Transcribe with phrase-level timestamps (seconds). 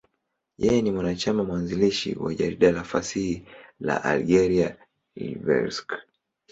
[0.63, 3.45] Yeye ni mwanachama mwanzilishi wa jarida la fasihi
[3.79, 4.75] la Algeria,
[5.15, 5.89] L'Ivrescq.